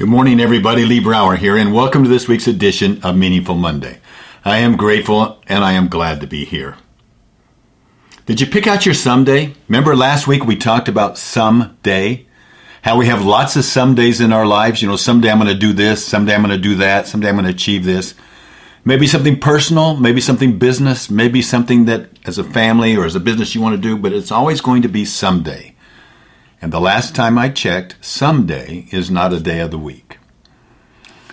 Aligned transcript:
Good 0.00 0.08
morning, 0.08 0.40
everybody. 0.40 0.86
Lee 0.86 0.98
Brower 0.98 1.36
here, 1.36 1.58
and 1.58 1.74
welcome 1.74 2.04
to 2.04 2.08
this 2.08 2.26
week's 2.26 2.46
edition 2.46 3.02
of 3.02 3.18
Meaningful 3.18 3.54
Monday. 3.54 4.00
I 4.46 4.56
am 4.56 4.78
grateful 4.78 5.42
and 5.46 5.62
I 5.62 5.72
am 5.72 5.88
glad 5.88 6.22
to 6.22 6.26
be 6.26 6.46
here. 6.46 6.78
Did 8.24 8.40
you 8.40 8.46
pick 8.46 8.66
out 8.66 8.86
your 8.86 8.94
someday? 8.94 9.52
Remember 9.68 9.94
last 9.94 10.26
week 10.26 10.42
we 10.42 10.56
talked 10.56 10.88
about 10.88 11.18
someday? 11.18 12.24
How 12.80 12.96
we 12.96 13.08
have 13.08 13.26
lots 13.26 13.56
of 13.56 13.64
some 13.66 13.94
days 13.94 14.22
in 14.22 14.32
our 14.32 14.46
lives. 14.46 14.80
You 14.80 14.88
know, 14.88 14.96
someday 14.96 15.30
I'm 15.30 15.38
going 15.38 15.52
to 15.52 15.54
do 15.54 15.74
this, 15.74 16.02
someday 16.02 16.34
I'm 16.34 16.42
going 16.42 16.56
to 16.56 16.68
do 16.68 16.76
that, 16.76 17.06
someday 17.06 17.28
I'm 17.28 17.34
going 17.34 17.44
to 17.44 17.50
achieve 17.50 17.84
this. 17.84 18.14
Maybe 18.86 19.06
something 19.06 19.38
personal, 19.38 19.96
maybe 19.96 20.22
something 20.22 20.58
business, 20.58 21.10
maybe 21.10 21.42
something 21.42 21.84
that 21.84 22.08
as 22.24 22.38
a 22.38 22.44
family 22.44 22.96
or 22.96 23.04
as 23.04 23.16
a 23.16 23.20
business 23.20 23.54
you 23.54 23.60
want 23.60 23.76
to 23.76 23.82
do, 23.82 23.98
but 23.98 24.14
it's 24.14 24.32
always 24.32 24.62
going 24.62 24.80
to 24.80 24.88
be 24.88 25.04
someday. 25.04 25.74
And 26.62 26.72
the 26.72 26.80
last 26.80 27.14
time 27.14 27.38
I 27.38 27.48
checked, 27.48 27.96
someday 28.00 28.86
is 28.90 29.10
not 29.10 29.32
a 29.32 29.40
day 29.40 29.60
of 29.60 29.70
the 29.70 29.78
week. 29.78 30.18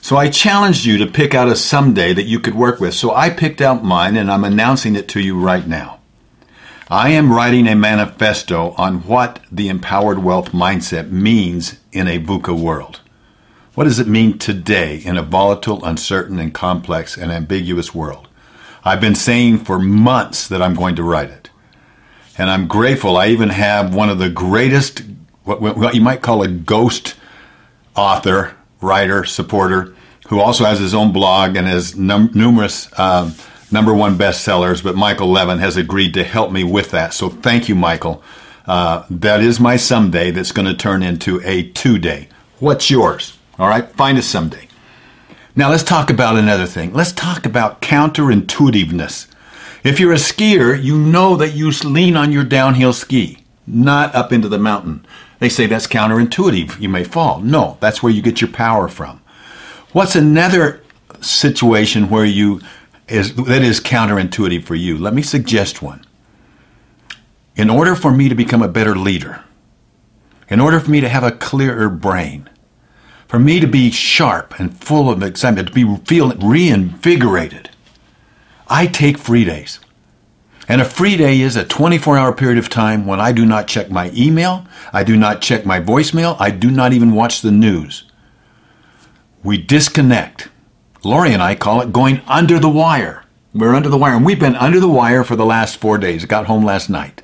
So 0.00 0.18
I 0.18 0.28
challenged 0.28 0.84
you 0.84 0.98
to 0.98 1.06
pick 1.06 1.34
out 1.34 1.48
a 1.48 1.56
someday 1.56 2.12
that 2.12 2.26
you 2.26 2.38
could 2.38 2.54
work 2.54 2.78
with. 2.78 2.92
So 2.92 3.14
I 3.14 3.30
picked 3.30 3.62
out 3.62 3.82
mine 3.82 4.16
and 4.16 4.30
I'm 4.30 4.44
announcing 4.44 4.96
it 4.96 5.08
to 5.08 5.20
you 5.20 5.40
right 5.40 5.66
now. 5.66 6.00
I 6.90 7.08
am 7.10 7.32
writing 7.32 7.66
a 7.66 7.74
manifesto 7.74 8.72
on 8.76 9.06
what 9.06 9.40
the 9.50 9.70
empowered 9.70 10.18
wealth 10.18 10.52
mindset 10.52 11.10
means 11.10 11.78
in 11.90 12.06
a 12.06 12.20
VUCA 12.20 12.58
world. 12.58 13.00
What 13.74 13.84
does 13.84 13.98
it 13.98 14.06
mean 14.06 14.38
today 14.38 14.98
in 14.98 15.16
a 15.16 15.22
volatile, 15.22 15.82
uncertain, 15.84 16.38
and 16.38 16.52
complex 16.52 17.16
and 17.16 17.32
ambiguous 17.32 17.94
world? 17.94 18.28
I've 18.84 19.00
been 19.00 19.14
saying 19.14 19.64
for 19.64 19.78
months 19.78 20.46
that 20.46 20.60
I'm 20.60 20.74
going 20.74 20.96
to 20.96 21.02
write 21.02 21.30
it. 21.30 21.48
And 22.36 22.50
I'm 22.50 22.68
grateful. 22.68 23.16
I 23.16 23.28
even 23.28 23.48
have 23.48 23.94
one 23.94 24.10
of 24.10 24.18
the 24.18 24.28
greatest, 24.28 25.02
what, 25.44 25.60
what 25.60 25.94
you 25.94 26.00
might 26.00 26.22
call 26.22 26.42
a 26.42 26.48
ghost 26.48 27.14
author, 27.94 28.56
writer, 28.80 29.24
supporter, 29.24 29.94
who 30.28 30.40
also 30.40 30.64
has 30.64 30.78
his 30.78 30.94
own 30.94 31.12
blog 31.12 31.56
and 31.56 31.66
has 31.66 31.96
num- 31.96 32.30
numerous 32.34 32.88
um, 32.98 33.34
number 33.70 33.92
one 33.92 34.16
bestsellers. 34.16 34.82
But 34.82 34.96
Michael 34.96 35.30
Levin 35.30 35.58
has 35.58 35.76
agreed 35.76 36.14
to 36.14 36.24
help 36.24 36.50
me 36.50 36.64
with 36.64 36.90
that. 36.90 37.14
So 37.14 37.28
thank 37.28 37.68
you, 37.68 37.74
Michael. 37.74 38.22
Uh, 38.66 39.04
that 39.10 39.40
is 39.40 39.60
my 39.60 39.76
someday 39.76 40.30
that's 40.30 40.52
going 40.52 40.66
to 40.66 40.74
turn 40.74 41.02
into 41.02 41.40
a 41.44 41.64
two 41.70 41.98
day. 41.98 42.28
What's 42.58 42.90
yours? 42.90 43.36
All 43.58 43.68
right, 43.68 43.88
find 43.90 44.16
us 44.16 44.26
someday. 44.26 44.68
Now 45.54 45.70
let's 45.70 45.84
talk 45.84 46.10
about 46.10 46.36
another 46.36 46.66
thing. 46.66 46.92
Let's 46.92 47.12
talk 47.12 47.46
about 47.46 47.80
counterintuitiveness. 47.82 49.28
If 49.84 50.00
you're 50.00 50.12
a 50.12 50.16
skier, 50.16 50.82
you 50.82 50.98
know 50.98 51.36
that 51.36 51.54
you 51.54 51.70
lean 51.84 52.16
on 52.16 52.32
your 52.32 52.42
downhill 52.42 52.94
ski, 52.94 53.44
not 53.66 54.14
up 54.14 54.32
into 54.32 54.48
the 54.48 54.58
mountain. 54.58 55.06
They 55.44 55.50
say 55.50 55.66
that's 55.66 55.86
counterintuitive. 55.86 56.80
You 56.80 56.88
may 56.88 57.04
fall. 57.04 57.38
No, 57.40 57.76
that's 57.78 58.02
where 58.02 58.10
you 58.10 58.22
get 58.22 58.40
your 58.40 58.48
power 58.48 58.88
from. 58.88 59.20
What's 59.92 60.16
another 60.16 60.82
situation 61.20 62.08
where 62.08 62.24
you 62.24 62.62
is 63.08 63.34
that 63.34 63.60
is 63.60 63.78
counterintuitive 63.78 64.64
for 64.64 64.74
you? 64.74 64.96
Let 64.96 65.12
me 65.12 65.20
suggest 65.20 65.82
one. 65.82 66.02
In 67.56 67.68
order 67.68 67.94
for 67.94 68.10
me 68.10 68.30
to 68.30 68.34
become 68.34 68.62
a 68.62 68.68
better 68.68 68.96
leader, 68.96 69.44
in 70.48 70.60
order 70.60 70.80
for 70.80 70.90
me 70.90 71.02
to 71.02 71.10
have 71.10 71.24
a 71.24 71.32
clearer 71.32 71.90
brain, 71.90 72.48
for 73.28 73.38
me 73.38 73.60
to 73.60 73.66
be 73.66 73.90
sharp 73.90 74.58
and 74.58 74.74
full 74.82 75.10
of 75.10 75.22
excitement, 75.22 75.68
to 75.68 75.74
be 75.74 75.96
feel 76.06 76.32
reinvigorated, 76.36 77.68
I 78.66 78.86
take 78.86 79.18
free 79.18 79.44
days. 79.44 79.78
And 80.68 80.80
a 80.80 80.84
free 80.84 81.16
day 81.16 81.40
is 81.40 81.56
a 81.56 81.64
24 81.64 82.16
hour 82.16 82.32
period 82.32 82.58
of 82.58 82.68
time 82.68 83.06
when 83.06 83.20
I 83.20 83.32
do 83.32 83.44
not 83.44 83.68
check 83.68 83.90
my 83.90 84.10
email, 84.14 84.66
I 84.92 85.04
do 85.04 85.16
not 85.16 85.42
check 85.42 85.66
my 85.66 85.80
voicemail, 85.80 86.36
I 86.40 86.50
do 86.50 86.70
not 86.70 86.92
even 86.92 87.12
watch 87.12 87.42
the 87.42 87.50
news. 87.50 88.04
We 89.42 89.58
disconnect. 89.58 90.48
Lori 91.02 91.34
and 91.34 91.42
I 91.42 91.54
call 91.54 91.82
it 91.82 91.92
going 91.92 92.22
under 92.26 92.58
the 92.58 92.70
wire. 92.70 93.24
We're 93.52 93.74
under 93.74 93.90
the 93.90 93.98
wire, 93.98 94.14
and 94.16 94.24
we've 94.24 94.40
been 94.40 94.56
under 94.56 94.80
the 94.80 94.88
wire 94.88 95.22
for 95.22 95.36
the 95.36 95.44
last 95.44 95.76
four 95.76 95.98
days. 95.98 96.24
Got 96.24 96.46
home 96.46 96.64
last 96.64 96.88
night. 96.88 97.22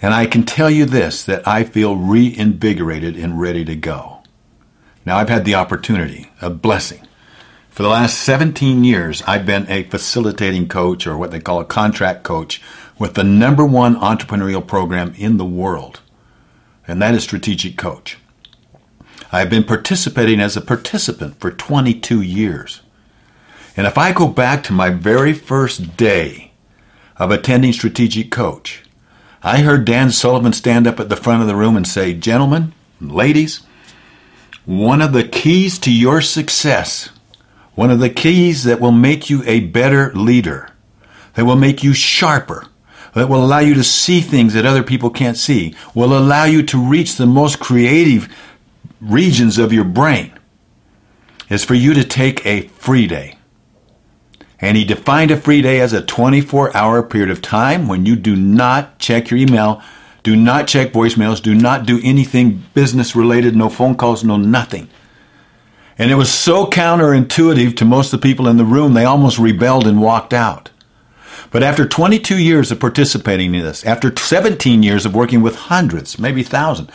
And 0.00 0.14
I 0.14 0.26
can 0.26 0.44
tell 0.44 0.70
you 0.70 0.86
this 0.86 1.24
that 1.24 1.46
I 1.46 1.64
feel 1.64 1.96
reinvigorated 1.96 3.16
and 3.16 3.40
ready 3.40 3.64
to 3.66 3.76
go. 3.76 4.22
Now, 5.04 5.18
I've 5.18 5.28
had 5.28 5.44
the 5.44 5.56
opportunity, 5.56 6.30
a 6.40 6.48
blessing, 6.48 7.06
for 7.70 7.84
the 7.84 7.88
last 7.88 8.18
17 8.18 8.82
years, 8.82 9.22
I've 9.28 9.46
been 9.46 9.64
a 9.70 9.84
facilitating 9.84 10.68
coach 10.68 11.06
or 11.06 11.16
what 11.16 11.30
they 11.30 11.38
call 11.38 11.60
a 11.60 11.64
contract 11.64 12.24
coach 12.24 12.60
with 12.98 13.14
the 13.14 13.24
number 13.24 13.64
one 13.64 13.94
entrepreneurial 13.96 14.66
program 14.66 15.14
in 15.16 15.36
the 15.36 15.44
world, 15.44 16.00
and 16.86 17.00
that 17.00 17.14
is 17.14 17.22
Strategic 17.22 17.78
Coach. 17.78 18.18
I've 19.32 19.48
been 19.48 19.62
participating 19.62 20.40
as 20.40 20.56
a 20.56 20.60
participant 20.60 21.38
for 21.38 21.52
22 21.52 22.20
years. 22.20 22.80
And 23.76 23.86
if 23.86 23.96
I 23.96 24.12
go 24.12 24.26
back 24.26 24.64
to 24.64 24.72
my 24.72 24.90
very 24.90 25.32
first 25.32 25.96
day 25.96 26.50
of 27.16 27.30
attending 27.30 27.72
Strategic 27.72 28.32
Coach, 28.32 28.82
I 29.44 29.60
heard 29.60 29.84
Dan 29.84 30.10
Sullivan 30.10 30.52
stand 30.52 30.88
up 30.88 30.98
at 30.98 31.08
the 31.08 31.16
front 31.16 31.40
of 31.40 31.48
the 31.48 31.56
room 31.56 31.76
and 31.76 31.86
say, 31.86 32.12
Gentlemen, 32.14 32.74
ladies, 33.00 33.60
one 34.66 35.00
of 35.00 35.12
the 35.12 35.24
keys 35.24 35.78
to 35.78 35.92
your 35.92 36.20
success 36.20 37.10
one 37.80 37.90
of 37.90 37.98
the 37.98 38.10
keys 38.10 38.64
that 38.64 38.78
will 38.78 38.92
make 38.92 39.30
you 39.30 39.42
a 39.46 39.60
better 39.60 40.12
leader, 40.12 40.68
that 41.32 41.46
will 41.46 41.56
make 41.56 41.82
you 41.82 41.94
sharper, 41.94 42.66
that 43.14 43.26
will 43.26 43.42
allow 43.42 43.58
you 43.58 43.72
to 43.72 43.82
see 43.82 44.20
things 44.20 44.52
that 44.52 44.66
other 44.66 44.82
people 44.82 45.08
can't 45.08 45.38
see, 45.38 45.74
will 45.94 46.12
allow 46.12 46.44
you 46.44 46.62
to 46.62 46.78
reach 46.78 47.16
the 47.16 47.24
most 47.24 47.58
creative 47.58 48.28
regions 49.00 49.56
of 49.56 49.72
your 49.72 49.84
brain, 49.84 50.30
is 51.48 51.64
for 51.64 51.72
you 51.72 51.94
to 51.94 52.04
take 52.04 52.44
a 52.44 52.68
free 52.68 53.06
day. 53.06 53.38
And 54.58 54.76
he 54.76 54.84
defined 54.84 55.30
a 55.30 55.36
free 55.38 55.62
day 55.62 55.80
as 55.80 55.94
a 55.94 56.04
24 56.04 56.76
hour 56.76 57.02
period 57.02 57.30
of 57.30 57.40
time 57.40 57.88
when 57.88 58.04
you 58.04 58.14
do 58.14 58.36
not 58.36 58.98
check 58.98 59.30
your 59.30 59.40
email, 59.40 59.82
do 60.22 60.36
not 60.36 60.68
check 60.68 60.92
voicemails, 60.92 61.42
do 61.42 61.54
not 61.54 61.86
do 61.86 61.98
anything 62.04 62.62
business 62.74 63.16
related, 63.16 63.56
no 63.56 63.70
phone 63.70 63.94
calls, 63.94 64.22
no 64.22 64.36
nothing. 64.36 64.90
And 65.98 66.10
it 66.10 66.14
was 66.14 66.32
so 66.32 66.66
counterintuitive 66.66 67.76
to 67.76 67.84
most 67.84 68.12
of 68.12 68.20
the 68.20 68.28
people 68.28 68.48
in 68.48 68.56
the 68.56 68.64
room, 68.64 68.94
they 68.94 69.04
almost 69.04 69.38
rebelled 69.38 69.86
and 69.86 70.00
walked 70.00 70.32
out. 70.32 70.70
But 71.50 71.62
after 71.62 71.86
22 71.86 72.38
years 72.38 72.70
of 72.70 72.80
participating 72.80 73.54
in 73.54 73.62
this, 73.62 73.84
after 73.84 74.14
17 74.16 74.82
years 74.82 75.04
of 75.04 75.14
working 75.14 75.42
with 75.42 75.56
hundreds, 75.56 76.18
maybe 76.18 76.42
thousands 76.42 76.90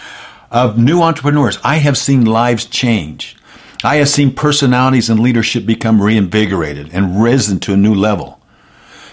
of 0.50 0.78
new 0.78 1.02
entrepreneurs, 1.02 1.60
I 1.64 1.78
have 1.78 1.98
seen 1.98 2.26
lives 2.26 2.66
change. 2.66 3.36
I 3.84 3.98
have 3.98 4.10
seen 4.10 4.34
personalities 4.34 5.10
and 5.10 5.20
leadership 5.20 5.66
become 5.66 6.02
reinvigorated 6.02 6.90
and 6.94 7.22
risen 7.22 7.60
to 7.62 7.74
a 7.74 7.78
new 7.78 7.94
level. 7.94 8.42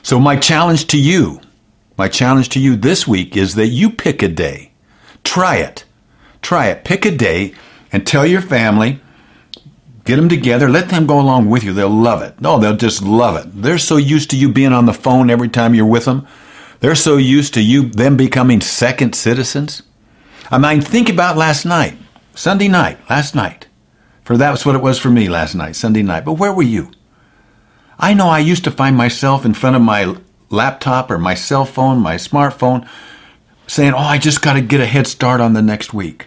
So 0.02 0.18
my 0.18 0.36
challenge 0.36 0.86
to 0.88 0.98
you, 0.98 1.40
my 1.98 2.08
challenge 2.08 2.48
to 2.50 2.60
you 2.60 2.76
this 2.76 3.06
week 3.06 3.36
is 3.36 3.54
that 3.56 3.68
you 3.68 3.90
pick 3.90 4.22
a 4.22 4.28
day. 4.28 4.72
Try 5.24 5.56
it. 5.56 5.84
Try 6.40 6.68
it. 6.68 6.84
Pick 6.84 7.04
a 7.04 7.10
day 7.10 7.54
and 7.92 8.06
tell 8.06 8.26
your 8.26 8.40
family, 8.40 9.00
Get 10.04 10.16
them 10.16 10.28
together. 10.28 10.68
Let 10.68 10.88
them 10.88 11.06
go 11.06 11.20
along 11.20 11.48
with 11.48 11.62
you. 11.62 11.72
They'll 11.72 11.88
love 11.88 12.22
it. 12.22 12.40
No, 12.40 12.58
they'll 12.58 12.76
just 12.76 13.02
love 13.02 13.36
it. 13.36 13.62
They're 13.62 13.78
so 13.78 13.96
used 13.96 14.30
to 14.30 14.36
you 14.36 14.48
being 14.48 14.72
on 14.72 14.86
the 14.86 14.92
phone 14.92 15.30
every 15.30 15.48
time 15.48 15.74
you're 15.74 15.86
with 15.86 16.06
them. 16.06 16.26
They're 16.80 16.96
so 16.96 17.16
used 17.16 17.54
to 17.54 17.62
you, 17.62 17.88
them 17.88 18.16
becoming 18.16 18.60
second 18.60 19.14
citizens. 19.14 19.82
I 20.50 20.58
mean, 20.58 20.80
think 20.80 21.08
about 21.08 21.36
last 21.36 21.64
night, 21.64 21.96
Sunday 22.34 22.66
night, 22.66 22.98
last 23.08 23.36
night. 23.36 23.68
For 24.24 24.36
that 24.36 24.50
was 24.50 24.66
what 24.66 24.74
it 24.74 24.82
was 24.82 24.98
for 24.98 25.08
me 25.08 25.28
last 25.28 25.54
night, 25.54 25.76
Sunday 25.76 26.02
night. 26.02 26.24
But 26.24 26.34
where 26.34 26.52
were 26.52 26.62
you? 26.62 26.90
I 27.98 28.14
know 28.14 28.28
I 28.28 28.40
used 28.40 28.64
to 28.64 28.72
find 28.72 28.96
myself 28.96 29.44
in 29.44 29.54
front 29.54 29.76
of 29.76 29.82
my 29.82 30.16
laptop 30.50 31.10
or 31.10 31.18
my 31.18 31.34
cell 31.34 31.64
phone, 31.64 32.00
my 32.00 32.16
smartphone, 32.16 32.88
saying, 33.68 33.94
Oh, 33.94 33.98
I 33.98 34.18
just 34.18 34.42
got 34.42 34.54
to 34.54 34.60
get 34.60 34.80
a 34.80 34.86
head 34.86 35.06
start 35.06 35.40
on 35.40 35.52
the 35.52 35.62
next 35.62 35.94
week. 35.94 36.26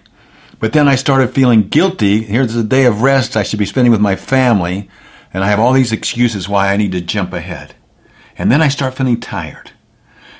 But 0.59 0.73
then 0.73 0.87
I 0.87 0.95
started 0.95 1.31
feeling 1.31 1.67
guilty. 1.67 2.23
Here's 2.23 2.55
a 2.55 2.63
day 2.63 2.85
of 2.85 3.01
rest 3.01 3.35
I 3.35 3.43
should 3.43 3.59
be 3.59 3.65
spending 3.65 3.91
with 3.91 4.01
my 4.01 4.15
family, 4.15 4.89
and 5.33 5.43
I 5.43 5.49
have 5.49 5.59
all 5.59 5.73
these 5.73 5.91
excuses 5.91 6.47
why 6.47 6.71
I 6.71 6.77
need 6.77 6.91
to 6.93 7.01
jump 7.01 7.33
ahead. 7.33 7.75
And 8.37 8.51
then 8.51 8.61
I 8.61 8.69
start 8.69 8.95
feeling 8.95 9.19
tired. 9.19 9.71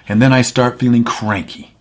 And 0.08 0.22
then 0.22 0.32
I 0.32 0.42
start 0.42 0.80
feeling 0.80 1.04
cranky. 1.04 1.76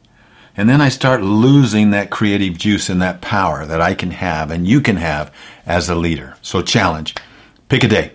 And 0.56 0.68
then 0.68 0.80
I 0.80 0.88
start 0.88 1.22
losing 1.22 1.90
that 1.90 2.10
creative 2.10 2.56
juice 2.56 2.88
and 2.88 3.02
that 3.02 3.20
power 3.20 3.66
that 3.66 3.80
I 3.80 3.94
can 3.94 4.12
have 4.12 4.50
and 4.50 4.66
you 4.66 4.80
can 4.80 4.96
have 4.96 5.34
as 5.66 5.88
a 5.88 5.96
leader. 5.96 6.36
So 6.42 6.62
challenge. 6.62 7.14
Pick 7.68 7.82
a 7.82 7.88
day. 7.88 8.12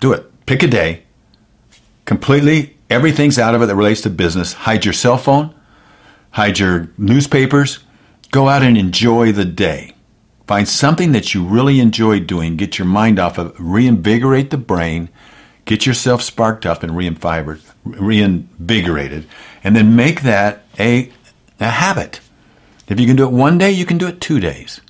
Do 0.00 0.12
it. 0.12 0.46
Pick 0.46 0.62
a 0.62 0.66
day. 0.66 1.02
Completely, 2.06 2.76
everything's 2.88 3.38
out 3.38 3.54
of 3.54 3.62
it 3.62 3.66
that 3.66 3.76
relates 3.76 4.00
to 4.02 4.10
business. 4.10 4.54
Hide 4.54 4.84
your 4.84 4.94
cell 4.94 5.18
phone. 5.18 5.54
Hide 6.30 6.58
your 6.58 6.90
newspapers 6.96 7.80
Go 8.32 8.48
out 8.48 8.62
and 8.64 8.76
enjoy 8.76 9.30
the 9.32 9.44
day. 9.44 9.94
Find 10.48 10.68
something 10.68 11.12
that 11.12 11.34
you 11.34 11.44
really 11.44 11.78
enjoy 11.80 12.18
doing. 12.20 12.56
Get 12.56 12.78
your 12.78 12.86
mind 12.88 13.18
off 13.20 13.38
of 13.38 13.54
reinvigorate 13.60 14.50
the 14.50 14.58
brain. 14.58 15.08
Get 15.66 15.86
yourself 15.86 16.22
sparked 16.22 16.66
up 16.66 16.82
and 16.82 16.96
reinvigorated. 16.96 17.62
And 19.64 19.76
then 19.76 19.94
make 19.96 20.22
that 20.22 20.64
a, 20.80 21.12
a 21.60 21.68
habit. 21.70 22.20
If 22.88 22.98
you 22.98 23.06
can 23.06 23.14
do 23.16 23.24
it 23.24 23.32
one 23.32 23.58
day, 23.58 23.70
you 23.70 23.86
can 23.86 23.98
do 23.98 24.08
it 24.08 24.20
two 24.20 24.40
days. 24.40 24.80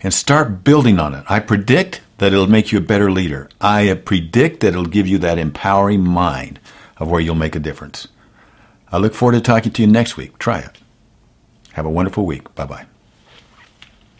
and 0.00 0.12
start 0.14 0.62
building 0.64 0.98
on 1.00 1.14
it. 1.14 1.24
I 1.28 1.40
predict 1.40 2.00
that 2.18 2.32
it'll 2.32 2.46
make 2.46 2.72
you 2.72 2.78
a 2.78 2.82
better 2.82 3.10
leader. 3.10 3.48
I 3.60 4.00
predict 4.04 4.60
that 4.60 4.68
it'll 4.68 4.86
give 4.86 5.06
you 5.06 5.18
that 5.18 5.38
empowering 5.38 6.04
mind 6.04 6.60
of 6.98 7.08
where 7.10 7.20
you'll 7.20 7.34
make 7.34 7.56
a 7.56 7.60
difference. 7.60 8.08
I 8.90 8.98
look 8.98 9.14
forward 9.14 9.32
to 9.34 9.40
talking 9.40 9.72
to 9.72 9.82
you 9.82 9.88
next 9.88 10.16
week. 10.16 10.38
Try 10.38 10.60
it. 10.60 10.78
Have 11.78 11.86
a 11.86 11.90
wonderful 11.90 12.26
week. 12.26 12.52
Bye 12.56 12.66
bye. 12.66 12.86